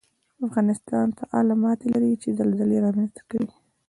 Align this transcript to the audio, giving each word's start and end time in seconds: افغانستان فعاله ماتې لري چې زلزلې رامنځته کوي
افغانستان 0.47 1.05
فعاله 1.19 1.55
ماتې 1.63 1.87
لري 1.93 2.11
چې 2.21 2.35
زلزلې 2.39 2.77
رامنځته 2.85 3.21
کوي 3.29 3.51